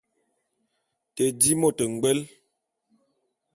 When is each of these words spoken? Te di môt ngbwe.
Te 1.15 1.23
di 1.39 1.51
môt 1.61 1.77
ngbwe. 1.91 2.11